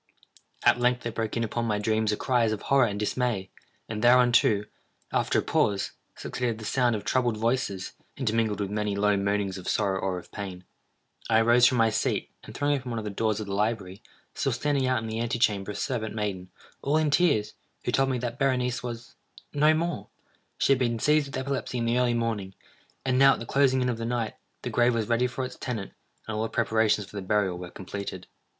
At 0.63 0.79
length 0.79 1.03
there 1.03 1.11
broke 1.11 1.37
in 1.37 1.43
upon 1.43 1.65
my 1.65 1.77
dreams 1.77 2.11
a 2.11 2.17
cry 2.17 2.43
as 2.43 2.51
of 2.51 2.63
horror 2.63 2.87
and 2.87 2.99
dismay; 2.99 3.51
and 3.87 4.03
thereunto, 4.03 4.63
after 5.13 5.37
a 5.37 5.41
pause, 5.43 5.91
succeeded 6.15 6.57
the 6.57 6.65
sound 6.65 6.95
of 6.95 7.05
troubled 7.05 7.37
voices, 7.37 7.91
intermingled 8.17 8.59
with 8.59 8.71
many 8.71 8.95
low 8.95 9.15
moanings 9.15 9.59
of 9.59 9.69
sorrow 9.69 9.99
or 9.99 10.17
of 10.17 10.31
pain. 10.31 10.63
I 11.29 11.39
arose 11.41 11.67
from 11.67 11.77
my 11.77 11.91
seat, 11.91 12.31
and 12.43 12.55
throwing 12.55 12.75
open 12.75 12.89
one 12.89 12.97
of 12.97 13.03
the 13.03 13.11
doors 13.11 13.39
of 13.39 13.45
the 13.45 13.53
library, 13.53 14.01
saw 14.33 14.49
standing 14.49 14.87
out 14.87 15.03
in 15.03 15.07
the 15.07 15.19
ante 15.19 15.37
chamber 15.37 15.69
a 15.69 15.75
servant 15.75 16.15
maiden, 16.15 16.49
all 16.81 16.97
in 16.97 17.11
tears, 17.11 17.53
who 17.85 17.91
told 17.91 18.09
me 18.09 18.17
that 18.17 18.39
Berenice 18.39 18.81
was—no 18.81 19.73
more! 19.75 20.07
She 20.57 20.71
had 20.71 20.79
been 20.79 20.97
seized 20.97 21.27
with 21.27 21.37
epilepsy 21.37 21.77
in 21.77 21.85
the 21.85 21.99
early 21.99 22.15
morning, 22.15 22.55
and 23.05 23.19
now, 23.19 23.33
at 23.33 23.39
the 23.39 23.45
closing 23.45 23.83
in 23.83 23.87
of 23.89 23.99
the 23.99 24.05
night, 24.05 24.33
the 24.63 24.71
grave 24.71 24.95
was 24.95 25.07
ready 25.09 25.27
for 25.27 25.45
its 25.45 25.57
tenant, 25.57 25.91
and 26.27 26.35
all 26.35 26.41
the 26.41 26.49
preparations 26.49 27.05
for 27.05 27.15
the 27.15 27.21
burial 27.21 27.59
were 27.59 27.69
completed. 27.69 28.25